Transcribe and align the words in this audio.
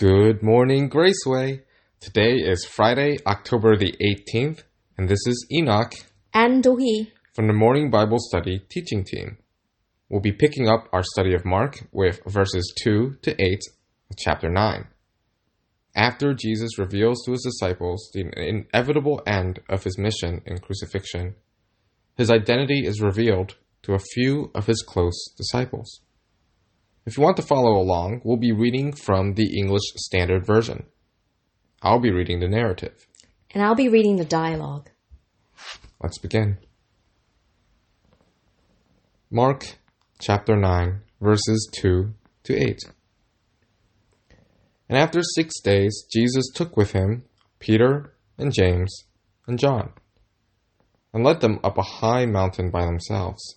Good 0.00 0.42
morning, 0.42 0.88
Graceway. 0.88 1.60
Today 2.00 2.36
is 2.36 2.64
Friday, 2.64 3.18
October 3.26 3.76
the 3.76 3.94
18th, 4.00 4.62
and 4.96 5.10
this 5.10 5.26
is 5.26 5.46
Enoch 5.52 5.92
and 6.32 6.64
Dohi. 6.64 7.08
from 7.34 7.48
the 7.48 7.52
Morning 7.52 7.90
Bible 7.90 8.16
Study 8.18 8.62
teaching 8.70 9.04
team. 9.04 9.36
We'll 10.08 10.22
be 10.22 10.32
picking 10.32 10.70
up 10.70 10.88
our 10.90 11.02
study 11.02 11.34
of 11.34 11.44
Mark 11.44 11.86
with 11.92 12.22
verses 12.26 12.72
2 12.82 13.18
to 13.20 13.32
8 13.38 13.60
of 14.10 14.16
chapter 14.16 14.48
9. 14.48 14.86
After 15.94 16.32
Jesus 16.32 16.78
reveals 16.78 17.22
to 17.26 17.32
his 17.32 17.42
disciples 17.42 18.10
the 18.14 18.24
inevitable 18.34 19.20
end 19.26 19.60
of 19.68 19.84
his 19.84 19.98
mission 19.98 20.40
in 20.46 20.60
crucifixion, 20.60 21.34
his 22.16 22.30
identity 22.30 22.86
is 22.86 23.02
revealed 23.02 23.56
to 23.82 23.92
a 23.92 23.98
few 24.14 24.50
of 24.54 24.64
his 24.64 24.80
close 24.80 25.30
disciples. 25.36 26.00
If 27.10 27.18
you 27.18 27.24
want 27.24 27.38
to 27.38 27.42
follow 27.42 27.72
along, 27.72 28.20
we'll 28.22 28.36
be 28.36 28.52
reading 28.52 28.92
from 28.92 29.34
the 29.34 29.58
English 29.58 29.82
Standard 29.96 30.46
Version. 30.46 30.86
I'll 31.82 31.98
be 31.98 32.12
reading 32.12 32.38
the 32.38 32.46
narrative. 32.46 33.04
And 33.52 33.64
I'll 33.64 33.74
be 33.74 33.88
reading 33.88 34.14
the 34.14 34.24
dialogue. 34.24 34.90
Let's 36.00 36.18
begin. 36.18 36.58
Mark 39.28 39.78
chapter 40.20 40.54
9, 40.54 41.00
verses 41.20 41.68
2 41.72 42.14
to 42.44 42.56
8. 42.56 42.78
And 44.88 44.96
after 44.96 45.20
six 45.34 45.60
days, 45.60 46.06
Jesus 46.12 46.48
took 46.54 46.76
with 46.76 46.92
him 46.92 47.24
Peter 47.58 48.14
and 48.38 48.52
James 48.52 49.06
and 49.48 49.58
John, 49.58 49.94
and 51.12 51.24
led 51.24 51.40
them 51.40 51.58
up 51.64 51.76
a 51.76 51.82
high 51.82 52.26
mountain 52.26 52.70
by 52.70 52.84
themselves. 52.84 53.56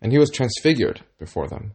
And 0.00 0.10
he 0.10 0.16
was 0.16 0.30
transfigured 0.30 1.04
before 1.18 1.48
them, 1.48 1.74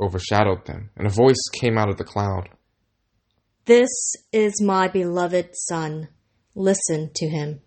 overshadowed 0.00 0.66
them, 0.66 0.90
and 0.96 1.06
a 1.06 1.10
voice 1.10 1.42
came 1.60 1.76
out 1.76 1.88
of 1.88 1.96
the 1.96 2.04
cloud 2.04 2.48
This 3.66 3.88
is 4.32 4.60
my 4.62 4.88
beloved 4.88 5.50
Son. 5.52 6.08
Listen 6.54 7.10
to 7.14 7.28
him. 7.28 7.60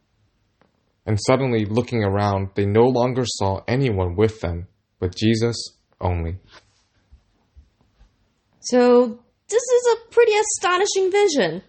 And 1.06 1.20
suddenly, 1.28 1.66
looking 1.66 2.04
around, 2.04 2.50
they 2.56 2.66
no 2.66 2.84
longer 2.84 3.24
saw 3.26 3.62
anyone 3.68 4.16
with 4.16 4.40
them, 4.42 4.68
but 5.00 5.16
Jesus 5.16 5.56
only. 6.00 6.38
So, 8.62 9.20
this 9.50 9.62
is 9.62 9.96
a 9.96 10.10
pretty 10.12 10.34
astonishing 10.34 11.12
vision. 11.12 11.62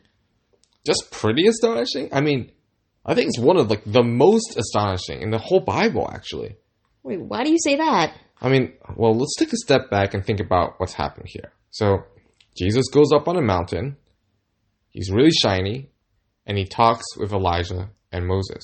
Just 0.86 1.10
pretty 1.10 1.46
astonishing? 1.48 2.08
I 2.12 2.20
mean, 2.20 2.52
I 3.04 3.14
think 3.14 3.28
it's 3.28 3.38
one 3.38 3.56
of 3.56 3.68
like 3.68 3.82
the 3.84 4.02
most 4.02 4.56
astonishing 4.56 5.22
in 5.22 5.30
the 5.30 5.38
whole 5.38 5.60
Bible, 5.60 6.08
actually. 6.12 6.56
Wait, 7.02 7.20
why 7.20 7.44
do 7.44 7.50
you 7.50 7.58
say 7.58 7.76
that? 7.76 8.14
I 8.44 8.50
mean, 8.50 8.74
well, 8.94 9.16
let's 9.16 9.36
take 9.38 9.54
a 9.54 9.56
step 9.56 9.90
back 9.90 10.12
and 10.12 10.22
think 10.22 10.38
about 10.38 10.74
what's 10.78 10.92
happened 10.92 11.28
here. 11.28 11.52
So, 11.70 12.04
Jesus 12.54 12.88
goes 12.92 13.10
up 13.10 13.26
on 13.26 13.38
a 13.38 13.42
mountain. 13.42 13.96
He's 14.90 15.10
really 15.10 15.30
shiny, 15.30 15.88
and 16.44 16.58
he 16.58 16.66
talks 16.66 17.04
with 17.16 17.32
Elijah 17.32 17.88
and 18.12 18.26
Moses. 18.26 18.62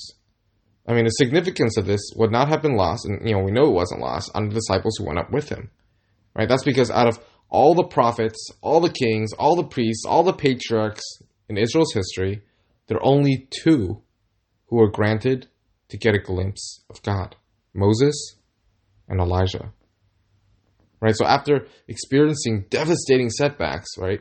I 0.87 0.93
mean, 0.93 1.05
the 1.05 1.11
significance 1.11 1.79
of 1.79 1.87
this 1.87 2.01
would 2.15 2.31
not 2.31 2.49
have 2.49 2.61
been 2.61 2.77
lost, 2.77 3.07
and 3.07 3.27
you 3.27 3.35
know, 3.35 3.43
we 3.43 3.53
know 3.53 3.69
it 3.69 3.75
wasn't 3.75 4.03
lost 4.03 4.31
on 4.35 4.49
the 4.49 4.55
disciples 4.55 4.97
who 4.99 5.07
went 5.07 5.19
up 5.19 5.33
with 5.33 5.49
him. 5.49 5.71
Right? 6.37 6.49
That's 6.49 6.65
because 6.65 6.91
out 6.91 7.09
of 7.09 7.19
all 7.49 7.75
the 7.75 7.89
prophets, 7.89 8.51
all 8.61 8.81
the 8.81 8.93
kings, 8.93 9.33
all 9.33 9.57
the 9.57 9.65
priests, 9.65 10.05
all 10.07 10.23
the 10.23 10.35
patriarchs 10.35 11.03
in 11.49 11.57
Israel's 11.57 11.95
history, 11.95 12.43
there 12.87 12.99
are 12.99 13.07
only 13.07 13.49
two 13.51 14.03
who 14.67 14.77
were 14.77 14.91
granted 14.91 15.49
to 15.89 15.97
get 15.97 16.15
a 16.15 16.19
glimpse 16.19 16.85
of 16.91 17.03
God 17.03 17.37
Moses 17.73 18.37
and 19.09 19.21
Elijah. 19.21 19.73
Right? 21.01 21.17
So 21.17 21.25
after 21.25 21.67
experiencing 21.89 22.67
devastating 22.69 23.31
setbacks, 23.31 23.89
right, 23.97 24.21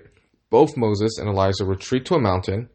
both 0.50 0.78
Moses 0.78 1.18
and 1.18 1.28
Elijah 1.28 1.66
retreat 1.66 2.06
to 2.06 2.16
a 2.16 2.22
mountain 2.22 2.70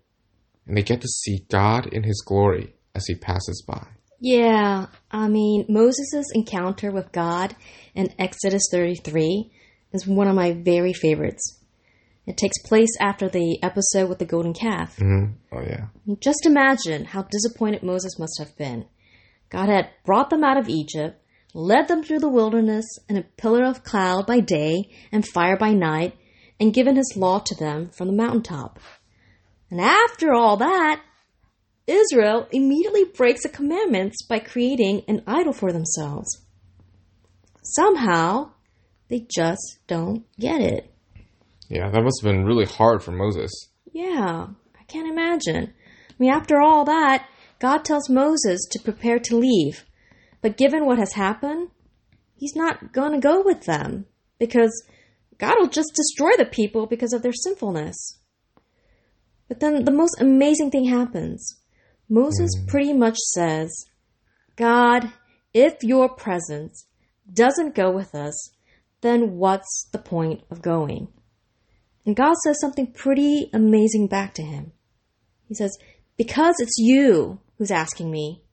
and 0.67 0.77
they 0.77 0.83
get 0.83 1.01
to 1.01 1.09
see 1.09 1.45
God 1.51 1.87
in 1.87 2.03
his 2.03 2.23
glory 2.27 2.75
as 2.95 3.07
he 3.07 3.15
passes 3.15 3.63
by. 3.67 3.87
Yeah, 4.21 4.87
I 5.11 5.29
mean, 5.29 5.67
Moses' 5.69 6.31
encounter 6.33 6.91
with 6.91 7.13
God 7.13 7.55
in 7.95 8.15
Exodus 8.19 8.63
33 8.71 9.51
is 9.93 10.07
one 10.07 10.29
of 10.29 10.35
my 10.35 10.53
very 10.53 10.93
favorites. 10.93 11.61
It 12.27 12.39
takes 12.39 12.63
place 12.63 12.97
after 13.01 13.29
the 13.29 13.59
episode 13.63 14.09
with 14.09 14.19
the 14.19 14.25
golden 14.25 14.55
calf. 14.55 14.97
Mm-hmm. 14.97 15.33
Oh, 15.53 15.61
yeah. 15.61 15.87
Just 16.21 16.47
imagine 16.47 17.05
how 17.05 17.23
disappointed 17.23 17.83
Moses 17.83 18.19
must 18.19 18.39
have 18.39 18.57
been. 18.57 18.87
God 19.51 19.69
had 19.69 19.91
brought 20.07 20.31
them 20.31 20.43
out 20.43 20.57
of 20.57 20.69
Egypt, 20.69 21.21
led 21.55 21.89
them 21.89 22.03
through 22.03 22.19
the 22.19 22.29
wilderness 22.29 22.85
in 23.09 23.17
a 23.17 23.23
pillar 23.23 23.65
of 23.65 23.85
cloud 23.85 24.27
by 24.27 24.41
day 24.41 24.91
and 25.11 25.27
fire 25.27 25.57
by 25.57 25.73
night, 25.73 26.15
and 26.61 26.75
given 26.75 26.97
his 26.97 27.15
law 27.17 27.39
to 27.39 27.55
them 27.55 27.89
from 27.97 28.09
the 28.09 28.13
mountaintop. 28.13 28.79
And 29.71 29.81
after 29.81 30.35
all 30.35 30.57
that, 30.59 31.03
Israel 31.87 32.49
immediately 32.51 33.05
breaks 33.05 33.43
the 33.43 33.49
commandments 33.49 34.25
by 34.27 34.39
creating 34.39 35.03
an 35.09 35.23
idol 35.27 35.53
for 35.53 35.73
themselves. 35.73 36.45
Somehow, 37.63 38.51
they 39.09 39.27
just 39.35 39.79
don't 39.87 40.25
get 40.39 40.61
it. 40.61 40.93
Yeah, 41.69 41.91
that 41.91 42.03
must 42.03 42.23
have 42.23 42.33
been 42.33 42.45
really 42.45 42.67
hard 42.67 43.03
for 43.03 43.13
Moses. 43.13 43.51
Yeah, 43.93 44.49
I 44.79 44.83
can't 44.87 45.09
imagine. 45.09 45.73
I 46.11 46.15
mean, 46.19 46.31
after 46.31 46.61
all 46.61 46.85
that, 46.85 47.27
God 47.59 47.85
tells 47.85 48.09
Moses 48.09 48.61
to 48.71 48.83
prepare 48.83 49.19
to 49.21 49.37
leave. 49.37 49.85
But 50.45 50.59
given 50.59 50.85
what 50.85 50.99
has 50.99 51.15
happened, 51.15 51.71
he's 52.35 52.55
not 52.55 52.93
going 52.93 53.13
to 53.13 53.19
go 53.19 53.43
with 53.43 53.65
them 53.65 54.05
because 54.39 54.85
God 55.39 55.55
will 55.59 55.71
just 55.71 55.95
destroy 55.95 56.33
the 56.37 56.45
people 56.45 56.87
because 56.87 57.15
of 57.15 57.23
their 57.23 57.33
sinfulness. 57.33 58.19
But 59.49 59.61
then 59.61 59.87
the 59.87 59.91
most 59.91 60.21
amazing 60.21 60.71
thing 60.71 60.85
happens. 60.85 61.63
Moses 62.11 62.51
hmm. 62.59 62.67
pretty 62.67 62.93
much 62.93 63.17
says, 63.17 63.87
God, 64.57 65.15
if 65.55 65.83
your 65.83 66.11
presence 66.11 66.89
doesn't 67.33 67.75
go 67.75 67.91
with 67.91 68.15
us, 68.15 68.51
then 69.01 69.39
what's 69.39 69.89
the 69.93 69.99
point 69.99 70.43
of 70.51 70.61
going? 70.61 71.09
And 72.05 72.15
God 72.15 72.35
says 72.45 72.61
something 72.61 72.93
pretty 72.93 73.49
amazing 73.55 74.09
back 74.09 74.35
to 74.35 74.43
him. 74.43 74.73
He 75.49 75.55
says, 75.55 75.75
Because 76.19 76.57
it's 76.59 76.77
you 76.77 77.41
who's 77.57 77.71
asking 77.71 78.11
me, 78.11 78.44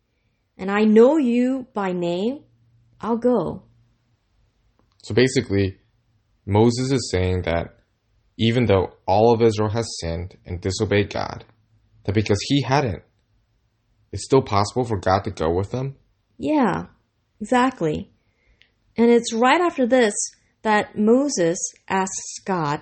and 0.58 0.70
I 0.70 0.84
know 0.84 1.18
you 1.18 1.68
by 1.74 1.92
name, 1.92 2.44
I'll 3.00 3.18
go. 3.18 3.64
So 5.04 5.14
basically, 5.14 5.78
Moses 6.46 6.92
is 6.92 7.10
saying 7.12 7.44
that 7.44 7.80
even 8.38 8.66
though 8.66 8.94
all 9.08 9.34
of 9.34 9.42
Israel 9.42 9.70
has 9.70 9.88
sinned 10.00 10.38
and 10.46 10.62
disobeyed 10.62 11.12
God, 11.12 11.46
that 12.06 12.14
because 12.14 12.40
he 12.48 12.62
hadn't, 12.62 13.04
it's 14.12 14.26
still 14.26 14.42
possible 14.42 14.84
for 14.84 14.98
God 14.98 15.24
to 15.24 15.32
go 15.32 15.52
with 15.52 15.72
them? 15.72 15.96
Yeah, 16.38 16.88
exactly. 17.40 18.12
And 18.98 19.10
it's 19.10 19.34
right 19.34 19.62
after 19.62 19.88
this 19.88 20.14
that 20.64 20.98
Moses 20.98 21.58
asks 21.88 22.40
God, 22.46 22.82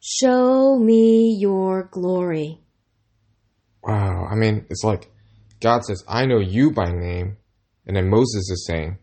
Show 0.00 0.78
me 0.78 1.36
your 1.38 1.88
glory. 1.90 2.60
Wow. 3.82 4.26
I 4.30 4.34
mean, 4.34 4.66
it's 4.70 4.84
like 4.84 5.10
God 5.60 5.84
says, 5.84 6.02
I 6.08 6.26
know 6.26 6.40
you 6.40 6.70
by 6.70 6.90
name. 6.90 7.36
And 7.86 7.96
then 7.96 8.08
Moses 8.08 8.50
is 8.50 8.66
saying, 8.66 8.98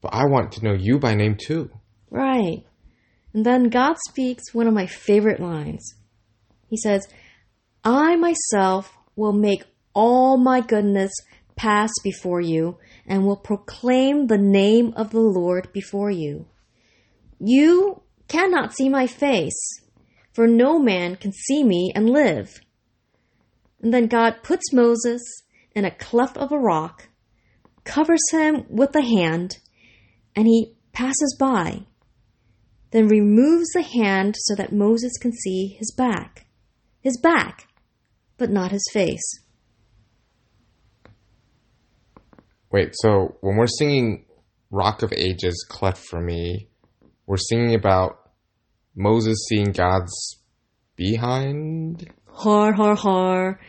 but 0.00 0.14
I 0.14 0.24
want 0.26 0.52
to 0.52 0.64
know 0.64 0.72
you 0.72 0.98
by 0.98 1.14
name 1.14 1.36
too. 1.36 1.70
Right. 2.10 2.64
And 3.32 3.44
then 3.46 3.68
God 3.68 3.96
speaks 4.08 4.52
one 4.52 4.66
of 4.66 4.74
my 4.74 4.86
favorite 4.86 5.40
lines. 5.40 5.94
He 6.68 6.76
says, 6.76 7.06
I 7.84 8.16
myself 8.16 8.92
will 9.16 9.32
make 9.32 9.64
all 9.94 10.36
my 10.36 10.60
goodness 10.60 11.12
pass 11.56 11.90
before 12.02 12.40
you 12.40 12.78
and 13.06 13.26
will 13.26 13.36
proclaim 13.36 14.26
the 14.26 14.38
name 14.38 14.92
of 14.96 15.10
the 15.10 15.20
Lord 15.20 15.72
before 15.72 16.10
you. 16.10 16.46
You 17.38 18.02
cannot 18.28 18.74
see 18.74 18.88
my 18.88 19.06
face, 19.06 19.58
for 20.32 20.46
no 20.46 20.78
man 20.78 21.16
can 21.16 21.32
see 21.32 21.64
me 21.64 21.92
and 21.94 22.08
live. 22.08 22.60
And 23.82 23.92
then 23.92 24.06
God 24.06 24.42
puts 24.42 24.72
Moses 24.72 25.22
in 25.74 25.84
a 25.84 25.90
cleft 25.90 26.36
of 26.36 26.52
a 26.52 26.58
rock, 26.58 27.08
covers 27.84 28.22
him 28.30 28.64
with 28.68 28.94
a 28.94 29.02
hand, 29.02 29.58
and 30.34 30.46
he 30.46 30.74
passes 30.92 31.36
by. 31.38 31.86
Then 32.90 33.06
removes 33.06 33.68
the 33.72 33.82
hand 33.82 34.34
so 34.38 34.54
that 34.56 34.72
Moses 34.72 35.12
can 35.20 35.32
see 35.32 35.76
his 35.78 35.92
back. 35.96 36.46
his 37.02 37.18
back, 37.18 37.66
but 38.36 38.50
not 38.50 38.72
his 38.72 38.86
face. 38.92 39.40
Wait, 42.70 42.90
so 42.92 43.36
when 43.40 43.56
we're 43.56 43.66
singing 43.66 44.26
Rock 44.70 45.02
of 45.02 45.12
Ages, 45.12 45.64
Cleft 45.68 46.04
for 46.06 46.20
Me, 46.20 46.68
we're 47.26 47.36
singing 47.36 47.74
about 47.74 48.30
Moses 48.94 49.38
seeing 49.48 49.72
God's 49.72 50.12
behind? 50.96 52.08
Har, 52.26 52.72
har, 52.72 52.94
har. 52.94 53.60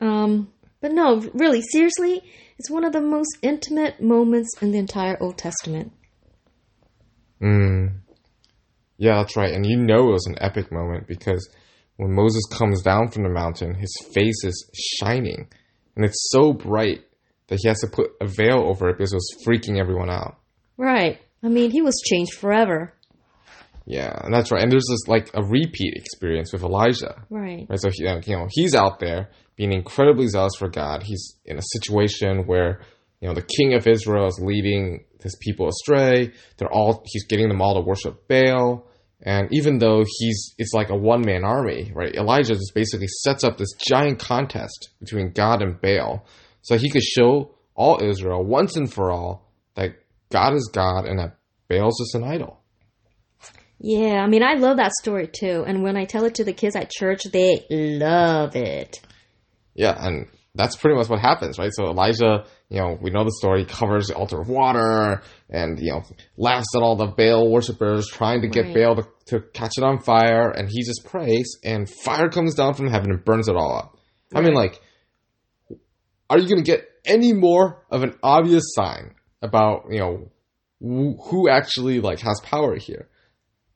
Um, 0.00 0.48
but 0.80 0.92
no, 0.92 1.20
really, 1.34 1.62
seriously, 1.62 2.22
it's 2.58 2.70
one 2.70 2.84
of 2.84 2.92
the 2.92 3.00
most 3.00 3.38
intimate 3.42 4.00
moments 4.00 4.50
in 4.60 4.72
the 4.72 4.78
entire 4.78 5.16
Old 5.20 5.38
Testament. 5.38 5.92
Mm. 7.42 8.00
Yeah, 8.96 9.22
that's 9.22 9.36
right. 9.36 9.52
And 9.52 9.64
you 9.64 9.76
know 9.76 10.08
it 10.08 10.12
was 10.12 10.26
an 10.26 10.36
epic 10.40 10.72
moment 10.72 11.06
because 11.06 11.48
when 11.96 12.12
Moses 12.12 12.44
comes 12.52 12.82
down 12.82 13.08
from 13.08 13.22
the 13.22 13.28
mountain, 13.28 13.74
his 13.74 13.94
face 14.12 14.44
is 14.44 14.70
shining. 15.00 15.48
And 15.96 16.04
it's 16.04 16.30
so 16.30 16.52
bright 16.52 17.04
that 17.48 17.58
he 17.60 17.68
has 17.68 17.80
to 17.80 17.88
put 17.88 18.10
a 18.20 18.26
veil 18.26 18.64
over 18.66 18.88
it 18.88 18.98
because 18.98 19.12
it 19.12 19.16
was 19.16 19.44
freaking 19.46 19.78
everyone 19.80 20.10
out. 20.10 20.36
Right. 20.76 21.20
I 21.42 21.48
mean, 21.48 21.70
he 21.70 21.82
was 21.82 22.00
changed 22.04 22.34
forever. 22.34 22.92
Yeah, 23.84 24.12
and 24.22 24.34
that's 24.34 24.52
right. 24.52 24.62
And 24.62 24.70
there's 24.70 24.86
this 24.88 25.08
like 25.08 25.30
a 25.34 25.42
repeat 25.42 25.94
experience 25.96 26.52
with 26.52 26.62
Elijah. 26.62 27.24
Right. 27.30 27.66
Right. 27.68 27.80
So 27.80 27.88
he, 27.90 28.02
you 28.02 28.36
know 28.36 28.46
he's 28.50 28.74
out 28.74 29.00
there 29.00 29.30
being 29.58 29.72
incredibly 29.72 30.28
zealous 30.28 30.54
for 30.56 30.68
God. 30.68 31.02
He's 31.02 31.36
in 31.44 31.58
a 31.58 31.62
situation 31.62 32.46
where 32.46 32.80
you 33.20 33.28
know 33.28 33.34
the 33.34 33.42
king 33.42 33.74
of 33.74 33.86
Israel 33.86 34.28
is 34.28 34.40
leading 34.40 35.04
his 35.20 35.36
people 35.40 35.68
astray. 35.68 36.32
They're 36.56 36.72
all 36.72 37.02
he's 37.04 37.26
getting 37.26 37.48
them 37.48 37.60
all 37.60 37.74
to 37.74 37.80
worship 37.80 38.26
Baal. 38.28 38.86
And 39.20 39.48
even 39.50 39.78
though 39.78 40.04
he's 40.06 40.54
it's 40.58 40.72
like 40.72 40.90
a 40.90 40.96
one 40.96 41.22
man 41.26 41.44
army, 41.44 41.90
right? 41.92 42.14
Elijah 42.14 42.54
just 42.54 42.72
basically 42.74 43.08
sets 43.08 43.42
up 43.42 43.58
this 43.58 43.72
giant 43.72 44.20
contest 44.20 44.90
between 45.00 45.32
God 45.32 45.60
and 45.60 45.78
Baal, 45.80 46.24
so 46.62 46.78
he 46.78 46.88
could 46.88 47.02
show 47.02 47.56
all 47.74 48.02
Israel 48.02 48.44
once 48.44 48.76
and 48.76 48.90
for 48.90 49.10
all 49.10 49.50
that 49.74 49.96
God 50.30 50.54
is 50.54 50.70
God 50.72 51.04
and 51.04 51.18
that 51.18 51.36
Baal's 51.68 51.98
just 51.98 52.14
an 52.14 52.22
idol. 52.22 52.60
Yeah, 53.80 54.22
I 54.22 54.28
mean, 54.28 54.42
I 54.42 54.54
love 54.54 54.76
that 54.76 54.92
story 54.92 55.28
too. 55.28 55.64
And 55.66 55.82
when 55.82 55.96
I 55.96 56.04
tell 56.04 56.24
it 56.24 56.36
to 56.36 56.44
the 56.44 56.52
kids 56.52 56.74
at 56.76 56.90
church, 56.90 57.22
they 57.32 57.64
love 57.70 58.56
it. 58.56 59.00
Yeah, 59.78 59.94
and 59.96 60.26
that's 60.56 60.74
pretty 60.74 60.96
much 60.96 61.08
what 61.08 61.20
happens, 61.20 61.56
right? 61.56 61.70
So 61.72 61.84
Elijah, 61.84 62.44
you 62.68 62.80
know, 62.80 62.98
we 63.00 63.10
know 63.10 63.22
the 63.22 63.30
story, 63.38 63.64
covers 63.64 64.08
the 64.08 64.16
altar 64.16 64.40
of 64.40 64.48
water 64.48 65.22
and, 65.48 65.78
you 65.78 65.92
know, 65.92 66.02
laughs 66.36 66.66
at 66.74 66.82
all 66.82 66.96
the 66.96 67.06
Baal 67.06 67.48
worshippers 67.48 68.08
trying 68.08 68.42
to 68.42 68.48
get 68.48 68.64
Right. 68.64 68.74
Baal 68.74 68.96
to, 68.96 69.06
to 69.26 69.40
catch 69.52 69.78
it 69.78 69.84
on 69.84 70.00
fire, 70.00 70.50
and 70.50 70.68
he 70.68 70.82
just 70.82 71.04
prays, 71.04 71.58
and 71.62 71.88
fire 71.88 72.28
comes 72.28 72.56
down 72.56 72.74
from 72.74 72.88
heaven 72.88 73.12
and 73.12 73.24
burns 73.24 73.48
it 73.48 73.54
all 73.54 73.76
up. 73.78 73.96
I 74.34 74.40
mean, 74.40 74.54
like, 74.54 74.80
are 76.28 76.40
you 76.40 76.48
going 76.48 76.62
to 76.64 76.68
get 76.68 76.88
any 77.06 77.32
more 77.32 77.86
of 77.88 78.02
an 78.02 78.18
obvious 78.20 78.64
sign 78.74 79.14
about, 79.40 79.84
you 79.90 80.00
know, 80.00 80.30
wh- 80.80 81.22
who 81.30 81.48
actually, 81.48 82.00
like, 82.00 82.18
has 82.18 82.40
power 82.42 82.74
here? 82.76 83.08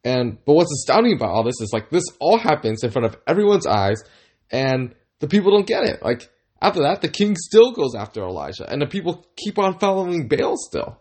And, 0.03 0.37
but 0.45 0.55
what's 0.55 0.73
astounding 0.73 1.13
about 1.15 1.31
all 1.31 1.45
this 1.45 1.61
is, 1.61 1.71
like, 1.73 1.91
this 1.91 2.05
all 2.19 2.39
happens 2.39 2.83
in 2.83 2.91
front 2.91 3.07
of 3.07 3.17
everyone's 3.25 3.69
eyes, 3.69 4.03
and 4.51 4.97
the 5.23 5.29
people 5.29 5.53
don't 5.53 5.69
get 5.69 5.85
it. 5.85 6.03
Like, 6.03 6.29
after 6.61 6.83
that, 6.83 7.01
the 7.01 7.09
king 7.09 7.37
still 7.37 7.71
goes 7.71 7.95
after 7.95 8.23
Elijah, 8.23 8.69
and 8.69 8.83
the 8.83 8.87
people 8.87 9.25
keep 9.37 9.57
on 9.57 9.79
following 9.79 10.27
Baal 10.27 10.57
still. 10.57 11.01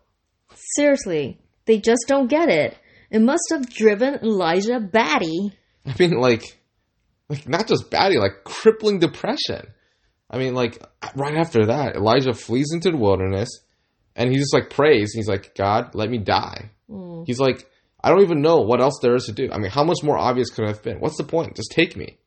Seriously, 0.75 1.41
they 1.65 1.79
just 1.79 2.05
don't 2.07 2.27
get 2.27 2.47
it. 2.47 2.77
It 3.09 3.19
must 3.19 3.47
have 3.49 3.67
driven 3.67 4.19
Elijah 4.21 4.79
batty. 4.79 5.53
I 5.87 5.95
mean, 5.97 6.11
like, 6.11 6.43
like 7.29 7.49
not 7.49 7.67
just 7.67 7.89
batty, 7.89 8.19
like 8.19 8.43
crippling 8.43 8.99
depression. 8.99 9.73
I 10.29 10.37
mean, 10.37 10.53
like 10.53 10.79
right 11.15 11.35
after 11.35 11.65
that, 11.65 11.95
Elijah 11.95 12.33
flees 12.33 12.69
into 12.71 12.91
the 12.91 12.97
wilderness, 12.97 13.49
and 14.15 14.29
he 14.29 14.37
just 14.37 14.53
like 14.53 14.69
prays. 14.69 15.15
And 15.15 15.19
he's 15.19 15.27
like, 15.27 15.55
God, 15.55 15.95
let 15.95 16.11
me 16.11 16.19
die. 16.19 16.69
He's 17.25 17.39
like, 17.39 17.67
I 18.03 18.09
don't 18.09 18.21
even 18.21 18.41
know 18.41 18.57
what 18.57 18.81
else 18.81 18.99
there 19.01 19.15
is 19.15 19.25
to 19.25 19.31
do. 19.31 19.49
I 19.51 19.57
mean, 19.57 19.71
how 19.71 19.83
much 19.83 20.03
more 20.03 20.17
obvious 20.17 20.51
could 20.51 20.65
it 20.65 20.67
have 20.67 20.83
been? 20.83 20.99
What's 20.99 21.17
the 21.17 21.23
point? 21.23 21.55
Just 21.55 21.71
take 21.71 21.97
me. 21.97 22.19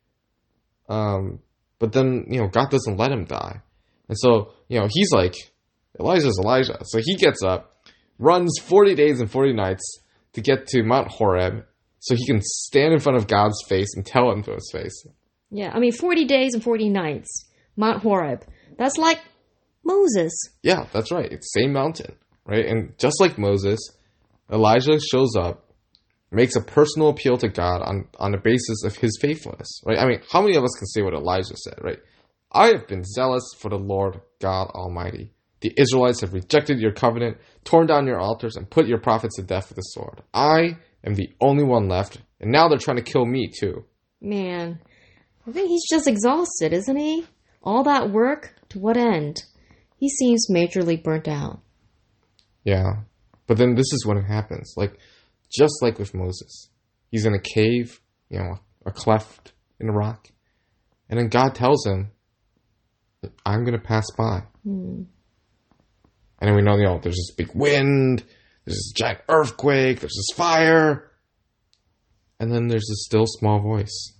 Um, 0.89 1.39
but 1.79 1.91
then 1.93 2.25
you 2.29 2.39
know, 2.39 2.47
God 2.47 2.69
doesn't 2.69 2.97
let 2.97 3.11
him 3.11 3.25
die, 3.25 3.61
and 4.07 4.17
so 4.17 4.53
you 4.67 4.79
know, 4.79 4.87
he's 4.89 5.11
like, 5.11 5.35
Elijah's 5.99 6.39
Elijah. 6.41 6.79
So 6.83 6.99
he 7.03 7.15
gets 7.15 7.43
up, 7.43 7.77
runs 8.19 8.59
forty 8.61 8.95
days 8.95 9.19
and 9.19 9.31
forty 9.31 9.53
nights 9.53 9.99
to 10.33 10.41
get 10.41 10.67
to 10.67 10.83
Mount 10.83 11.09
Horeb, 11.09 11.65
so 11.99 12.15
he 12.15 12.25
can 12.25 12.41
stand 12.41 12.93
in 12.93 12.99
front 12.99 13.17
of 13.17 13.27
God's 13.27 13.57
face 13.67 13.95
and 13.95 14.05
tell 14.05 14.31
him 14.31 14.43
to 14.43 14.53
his 14.53 14.69
face. 14.71 15.05
Yeah, 15.49 15.71
I 15.73 15.79
mean, 15.79 15.91
40 15.91 16.25
days 16.25 16.53
and 16.53 16.61
40 16.61 16.89
nights. 16.89 17.45
Mount 17.77 18.01
Horeb. 18.01 18.43
That's 18.77 18.97
like 18.97 19.21
Moses. 19.83 20.33
Yeah, 20.63 20.85
that's 20.91 21.11
right. 21.11 21.31
It's 21.31 21.53
same 21.53 21.71
mountain, 21.71 22.15
right? 22.45 22.65
And 22.65 22.97
just 22.97 23.19
like 23.19 23.37
Moses, 23.37 23.79
Elijah 24.51 24.99
shows 24.99 25.35
up, 25.35 25.64
makes 26.31 26.55
a 26.55 26.61
personal 26.61 27.09
appeal 27.09 27.37
to 27.37 27.49
God 27.49 27.81
on 27.81 28.07
on 28.17 28.31
the 28.31 28.37
basis 28.37 28.83
of 28.83 28.95
his 28.95 29.17
faithfulness, 29.21 29.81
right? 29.85 29.97
I 29.97 30.05
mean, 30.05 30.21
how 30.29 30.41
many 30.41 30.55
of 30.55 30.63
us 30.63 30.75
can 30.77 30.87
say 30.87 31.01
what 31.01 31.13
Elijah 31.13 31.55
said, 31.55 31.75
right? 31.81 31.99
I 32.51 32.67
have 32.67 32.87
been 32.87 33.03
zealous 33.03 33.43
for 33.57 33.69
the 33.69 33.77
Lord 33.77 34.21
God 34.39 34.69
Almighty. 34.69 35.31
The 35.61 35.73
Israelites 35.77 36.21
have 36.21 36.33
rejected 36.33 36.79
your 36.79 36.91
covenant, 36.91 37.37
torn 37.63 37.87
down 37.87 38.07
your 38.07 38.19
altars, 38.19 38.55
and 38.55 38.69
put 38.69 38.87
your 38.87 38.99
prophets 38.99 39.35
to 39.37 39.43
death 39.43 39.69
with 39.69 39.77
the 39.77 39.81
sword. 39.81 40.21
I 40.33 40.77
am 41.03 41.15
the 41.15 41.33
only 41.41 41.63
one 41.63 41.87
left, 41.87 42.21
and 42.39 42.51
now 42.51 42.67
they're 42.67 42.77
trying 42.77 42.97
to 42.97 43.03
kill 43.03 43.25
me 43.25 43.49
too. 43.49 43.85
Man, 44.21 44.79
I 45.47 45.51
think 45.51 45.69
he's 45.69 45.89
just 45.89 46.07
exhausted, 46.07 46.73
isn't 46.73 46.97
he? 46.97 47.25
All 47.63 47.83
that 47.83 48.11
work, 48.11 48.55
to 48.69 48.79
what 48.79 48.97
end? 48.97 49.43
He 49.97 50.09
seems 50.09 50.47
majorly 50.49 51.01
burnt 51.01 51.27
out. 51.27 51.61
Yeah. 52.63 53.01
But 53.47 53.57
then 53.57 53.75
this 53.75 53.91
is 53.93 54.05
when 54.05 54.17
it 54.17 54.25
happens. 54.25 54.73
Like, 54.75 54.97
just 55.51 55.81
like 55.81 55.99
with 55.99 56.13
Moses, 56.13 56.69
he's 57.11 57.25
in 57.25 57.33
a 57.33 57.39
cave, 57.39 57.99
you 58.29 58.39
know, 58.39 58.59
a 58.85 58.91
cleft 58.91 59.53
in 59.79 59.89
a 59.89 59.93
rock. 59.93 60.27
And 61.09 61.19
then 61.19 61.27
God 61.27 61.55
tells 61.55 61.85
him, 61.85 62.11
I'm 63.45 63.63
going 63.63 63.77
to 63.77 63.83
pass 63.83 64.05
by. 64.17 64.43
Hmm. 64.63 65.03
And 66.39 66.49
then 66.49 66.55
we 66.55 66.61
know, 66.61 66.75
you 66.75 66.83
know, 66.83 66.99
there's 67.01 67.15
this 67.15 67.35
big 67.35 67.55
wind, 67.55 68.23
there's 68.65 68.77
this 68.77 68.91
giant 68.91 69.19
earthquake, 69.29 69.99
there's 69.99 70.15
this 70.15 70.35
fire. 70.35 71.11
And 72.39 72.51
then 72.51 72.67
there's 72.67 72.87
this 72.89 73.05
still 73.05 73.25
small 73.25 73.61
voice. 73.61 74.13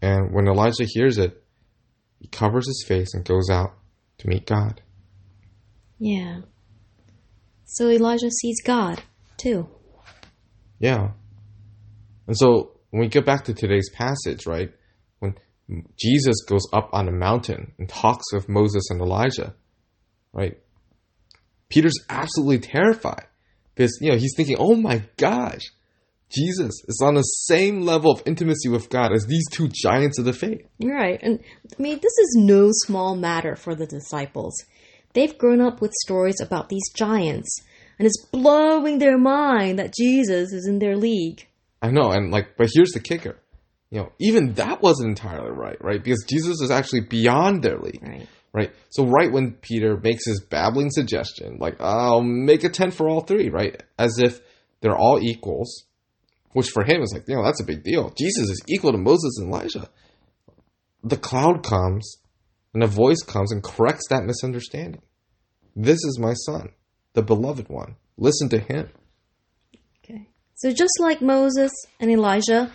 And 0.00 0.32
when 0.32 0.48
Elijah 0.48 0.86
hears 0.86 1.18
it, 1.18 1.42
he 2.18 2.28
covers 2.28 2.66
his 2.66 2.84
face 2.86 3.14
and 3.14 3.24
goes 3.24 3.50
out 3.50 3.74
to 4.18 4.28
meet 4.28 4.46
God. 4.46 4.80
Yeah. 5.98 6.40
So 7.64 7.88
Elijah 7.90 8.30
sees 8.30 8.62
God, 8.62 9.02
too. 9.36 9.68
Yeah. 10.78 11.10
And 12.26 12.36
so 12.36 12.72
when 12.90 13.00
we 13.00 13.08
get 13.08 13.26
back 13.26 13.44
to 13.44 13.54
today's 13.54 13.90
passage, 13.90 14.46
right, 14.46 14.72
when 15.18 15.34
Jesus 15.98 16.44
goes 16.46 16.66
up 16.72 16.90
on 16.92 17.08
a 17.08 17.12
mountain 17.12 17.72
and 17.78 17.88
talks 17.88 18.32
with 18.32 18.48
Moses 18.48 18.90
and 18.90 19.00
Elijah, 19.00 19.54
right, 20.32 20.58
Peter's 21.68 21.98
absolutely 22.08 22.58
terrified 22.58 23.26
because, 23.74 23.98
you 24.00 24.10
know, 24.10 24.16
he's 24.16 24.34
thinking, 24.36 24.56
oh 24.58 24.74
my 24.74 25.02
gosh, 25.16 25.62
Jesus 26.30 26.74
is 26.86 27.00
on 27.02 27.14
the 27.14 27.22
same 27.22 27.82
level 27.82 28.10
of 28.12 28.22
intimacy 28.26 28.68
with 28.68 28.90
God 28.90 29.12
as 29.12 29.26
these 29.26 29.48
two 29.50 29.68
giants 29.68 30.18
of 30.18 30.24
the 30.24 30.32
faith. 30.32 30.66
Right. 30.82 31.18
And 31.22 31.40
I 31.78 31.82
mean, 31.82 31.98
this 32.02 32.18
is 32.18 32.36
no 32.38 32.68
small 32.72 33.16
matter 33.16 33.56
for 33.56 33.74
the 33.74 33.86
disciples. 33.86 34.54
They've 35.14 35.36
grown 35.36 35.60
up 35.60 35.80
with 35.80 35.92
stories 36.02 36.40
about 36.40 36.68
these 36.68 36.92
giants, 36.94 37.62
and 37.98 38.06
it's 38.06 38.24
blowing 38.26 38.98
their 38.98 39.18
mind 39.18 39.78
that 39.78 39.94
Jesus 39.94 40.52
is 40.52 40.66
in 40.66 40.78
their 40.78 40.96
league. 40.96 41.46
I 41.82 41.90
know, 41.90 42.10
and 42.10 42.30
like, 42.30 42.56
but 42.56 42.70
here's 42.72 42.90
the 42.90 43.00
kicker. 43.00 43.36
You 43.90 44.00
know, 44.00 44.12
even 44.18 44.54
that 44.54 44.82
wasn't 44.82 45.10
entirely 45.10 45.50
right, 45.50 45.82
right? 45.82 46.02
Because 46.02 46.24
Jesus 46.28 46.60
is 46.60 46.70
actually 46.70 47.02
beyond 47.02 47.62
their 47.62 47.78
league. 47.78 48.02
Right. 48.02 48.28
right? 48.52 48.72
So 48.90 49.06
right 49.06 49.32
when 49.32 49.52
Peter 49.52 49.96
makes 49.96 50.26
his 50.26 50.40
babbling 50.40 50.90
suggestion, 50.90 51.56
like 51.58 51.80
I'll 51.80 52.22
make 52.22 52.64
a 52.64 52.68
tent 52.68 52.94
for 52.94 53.08
all 53.08 53.20
three, 53.20 53.48
right? 53.48 53.82
As 53.98 54.18
if 54.18 54.40
they're 54.80 54.96
all 54.96 55.18
equals, 55.22 55.84
which 56.52 56.68
for 56.68 56.84
him 56.84 57.02
is 57.02 57.12
like, 57.14 57.24
you 57.28 57.36
know, 57.36 57.44
that's 57.44 57.62
a 57.62 57.66
big 57.66 57.82
deal. 57.82 58.10
Jesus 58.10 58.50
is 58.50 58.62
equal 58.68 58.92
to 58.92 58.98
Moses 58.98 59.38
and 59.38 59.48
Elijah. 59.48 59.88
The 61.02 61.16
cloud 61.16 61.62
comes, 61.62 62.18
and 62.74 62.82
a 62.82 62.86
voice 62.86 63.22
comes 63.22 63.52
and 63.52 63.62
corrects 63.62 64.08
that 64.10 64.24
misunderstanding. 64.24 65.00
This 65.74 66.04
is 66.04 66.18
my 66.18 66.34
son, 66.34 66.70
the 67.18 67.22
beloved 67.22 67.68
one. 67.68 67.96
Listen 68.16 68.48
to 68.50 68.60
him. 68.60 68.88
Okay. 70.04 70.28
So 70.54 70.70
just 70.70 71.00
like 71.00 71.20
Moses 71.20 71.72
and 71.98 72.12
Elijah, 72.12 72.70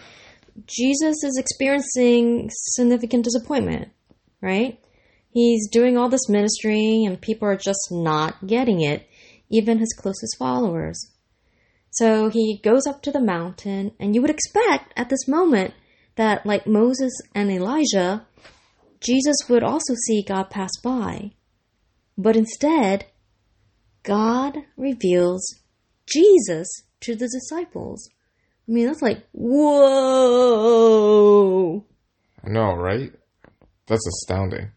Jesus 0.66 1.24
is 1.24 1.38
experiencing 1.40 2.50
significant 2.52 3.24
disappointment, 3.24 3.90
right? 4.42 4.78
He's 5.30 5.70
doing 5.70 5.98
all 5.98 6.10
this 6.10 6.28
ministry 6.28 7.06
and 7.06 7.22
people 7.22 7.48
are 7.48 7.56
just 7.56 7.88
not 7.90 8.46
getting 8.46 8.82
it, 8.82 9.08
even 9.50 9.80
his 9.80 9.94
closest 9.98 10.36
followers. 10.38 11.00
So 11.92 12.30
he 12.30 12.60
goes 12.62 12.86
up 12.86 13.02
to 13.04 13.12
the 13.12 13.22
mountain, 13.22 13.92
and 14.00 14.16
you 14.16 14.22
would 14.22 14.32
expect 14.32 14.94
at 14.98 15.10
this 15.10 15.28
moment 15.28 15.74
that, 16.16 16.44
like 16.46 16.66
Moses 16.66 17.14
and 17.36 17.52
Elijah, 17.52 18.26
Jesus 19.00 19.38
would 19.48 19.64
also 19.64 19.94
see 20.08 20.26
God 20.28 20.50
pass 20.50 20.72
by. 20.84 21.32
But 22.18 22.36
instead, 22.36 23.06
God 24.04 24.58
reveals 24.78 25.62
Jesus 26.06 26.68
to 27.02 27.16
the 27.16 27.28
disciples. 27.28 28.10
I 28.68 28.72
mean, 28.72 28.88
that's 28.88 29.02
like, 29.02 29.26
whoa! 29.32 29.64
I 32.46 32.50
know, 32.50 32.74
right? 32.76 33.12
That's 33.88 34.08
astounding. 34.08 34.72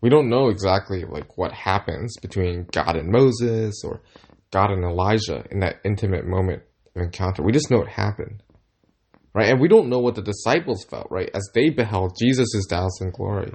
We 0.00 0.10
don't 0.10 0.28
know 0.28 0.48
exactly 0.48 1.04
like 1.04 1.36
what 1.36 1.52
happens 1.52 2.16
between 2.20 2.66
God 2.72 2.94
and 2.96 3.10
Moses 3.10 3.82
or 3.84 4.00
God 4.52 4.70
and 4.70 4.84
Elijah 4.84 5.44
in 5.50 5.58
that 5.60 5.80
intimate 5.84 6.24
moment 6.26 6.62
of 6.94 7.02
encounter. 7.02 7.42
We 7.42 7.52
just 7.52 7.70
know 7.70 7.82
it 7.82 7.88
happened. 7.88 8.42
Right? 9.34 9.50
And 9.50 9.60
we 9.60 9.68
don't 9.68 9.88
know 9.88 9.98
what 9.98 10.14
the 10.14 10.22
disciples 10.22 10.84
felt, 10.84 11.08
right, 11.10 11.30
as 11.34 11.50
they 11.54 11.70
beheld 11.70 12.16
Jesus' 12.18 12.66
dazzling 12.68 13.10
glory. 13.12 13.52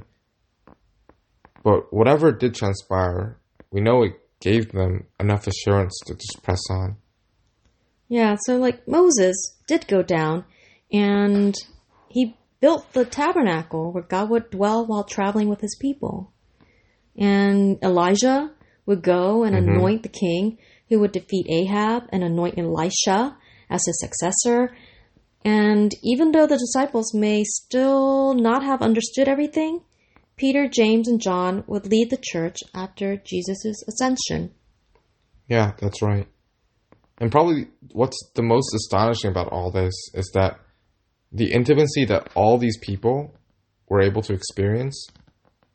But 1.63 1.93
whatever 1.93 2.31
did 2.31 2.53
transpire, 2.55 3.39
we 3.74 3.82
know 3.82 4.03
it 4.03 4.13
gave 4.39 4.72
them 4.72 5.08
enough 5.20 5.48
assurance 5.48 6.00
to 6.06 6.13
just 6.13 6.44
press 6.44 6.62
on. 6.70 6.98
Yeah, 8.08 8.38
so 8.46 8.58
like 8.58 8.88
Moses 8.88 9.36
did 9.68 9.88
go 9.88 10.03
down 10.03 10.46
and 10.92 11.56
he 12.08 12.38
built 12.62 12.94
the 12.94 13.06
tabernacle 13.06 13.92
where 13.92 14.03
God 14.03 14.30
would 14.30 14.51
dwell 14.51 14.86
while 14.86 15.03
traveling 15.03 15.50
with 15.50 15.62
his 15.62 15.75
people. 15.82 16.32
And 17.18 17.80
Elijah 17.84 18.51
would 18.86 19.01
go 19.01 19.44
and 19.44 19.56
Mhm. 19.56 19.70
anoint 19.70 20.03
the 20.03 20.10
king 20.10 20.60
who 20.89 21.00
would 21.00 21.12
defeat 21.12 21.48
Ahab 21.50 22.03
and 22.10 22.24
anoint 22.24 22.60
Elisha 22.60 23.38
as 23.70 23.86
his 23.86 24.00
successor. 24.00 24.75
And 25.44 25.94
even 26.03 26.32
though 26.32 26.48
the 26.48 26.58
disciples 26.58 27.13
may 27.13 27.44
still 27.44 28.34
not 28.34 28.63
have 28.63 28.82
understood 28.82 29.27
everything, 29.27 29.82
Peter, 30.35 30.67
James, 30.67 31.07
and 31.07 31.21
John 31.21 31.63
would 31.67 31.87
lead 31.87 32.09
the 32.09 32.19
church 32.21 32.59
after 32.73 33.17
Jesus' 33.17 33.83
ascension. 33.87 34.51
Yeah, 35.47 35.73
that's 35.79 36.01
right. 36.01 36.27
And 37.19 37.31
probably 37.31 37.67
what's 37.91 38.17
the 38.35 38.41
most 38.41 38.73
astonishing 38.73 39.29
about 39.29 39.51
all 39.51 39.71
this 39.71 39.93
is 40.13 40.29
that 40.33 40.59
the 41.31 41.51
intimacy 41.51 42.05
that 42.05 42.29
all 42.35 42.57
these 42.57 42.77
people 42.79 43.35
were 43.87 44.01
able 44.01 44.21
to 44.23 44.33
experience 44.33 45.07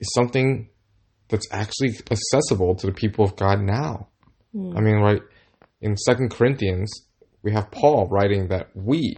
is 0.00 0.12
something 0.14 0.68
that's 1.28 1.46
actually 1.52 1.90
accessible 2.10 2.74
to 2.76 2.86
the 2.86 2.92
people 2.92 3.24
of 3.24 3.36
God 3.36 3.60
now. 3.60 4.08
Hmm. 4.52 4.76
I 4.76 4.80
mean, 4.80 4.96
right, 4.96 5.22
in 5.80 5.96
Second 5.96 6.30
Corinthians, 6.30 6.90
we 7.42 7.52
have 7.52 7.70
Paul 7.70 8.08
writing 8.08 8.48
that 8.48 8.70
we 8.74 9.16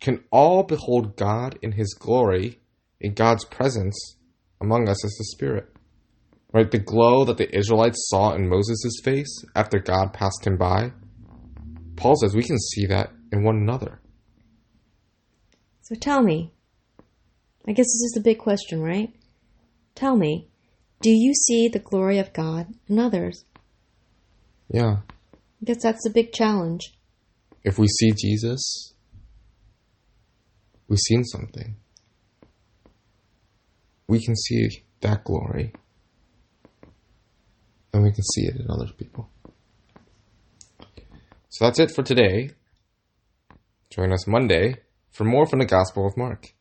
can 0.00 0.24
all 0.30 0.62
behold 0.62 1.16
God 1.16 1.58
in 1.62 1.72
his 1.72 1.94
glory, 1.94 2.60
in 3.00 3.14
God's 3.14 3.44
presence 3.44 3.96
among 4.62 4.88
us 4.88 5.04
is 5.04 5.16
the 5.18 5.24
Spirit. 5.24 5.68
Right? 6.52 6.70
The 6.70 6.78
glow 6.78 7.24
that 7.24 7.38
the 7.38 7.54
Israelites 7.56 8.08
saw 8.08 8.34
in 8.34 8.48
Moses' 8.48 9.00
face 9.02 9.44
after 9.56 9.78
God 9.78 10.12
passed 10.12 10.46
him 10.46 10.56
by, 10.56 10.92
Paul 11.96 12.14
says 12.16 12.34
we 12.34 12.42
can 12.42 12.58
see 12.58 12.86
that 12.86 13.10
in 13.32 13.42
one 13.42 13.56
another. 13.56 14.00
So 15.82 15.94
tell 15.94 16.22
me, 16.22 16.52
I 17.66 17.72
guess 17.72 17.86
this 17.86 18.02
is 18.02 18.12
the 18.14 18.22
big 18.22 18.38
question, 18.38 18.80
right? 18.80 19.12
Tell 19.94 20.16
me, 20.16 20.48
do 21.00 21.10
you 21.10 21.34
see 21.34 21.68
the 21.68 21.78
glory 21.78 22.18
of 22.18 22.32
God 22.32 22.68
in 22.88 22.98
others? 22.98 23.44
Yeah. 24.72 24.98
I 25.34 25.64
guess 25.64 25.82
that's 25.82 26.04
the 26.04 26.10
big 26.10 26.32
challenge. 26.32 26.94
If 27.64 27.78
we 27.78 27.86
see 27.88 28.12
Jesus, 28.12 28.94
we've 30.88 30.98
seen 30.98 31.24
something. 31.24 31.76
We 34.12 34.22
can 34.22 34.36
see 34.36 34.84
that 35.00 35.24
glory. 35.24 35.72
And 37.94 38.02
we 38.02 38.12
can 38.12 38.22
see 38.34 38.42
it 38.42 38.56
in 38.56 38.66
other 38.68 38.92
people. 38.92 39.30
So 41.48 41.64
that's 41.64 41.78
it 41.78 41.92
for 41.94 42.02
today. 42.02 42.50
Join 43.88 44.12
us 44.12 44.26
Monday 44.26 44.74
for 45.12 45.24
more 45.24 45.46
from 45.46 45.60
the 45.60 45.64
Gospel 45.64 46.06
of 46.06 46.18
Mark. 46.18 46.52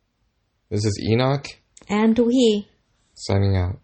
This 0.69 0.85
is 0.85 0.97
Enoch 1.11 1.45
And 1.89 2.17
we 2.17 2.69
signing 3.15 3.57
out. 3.57 3.79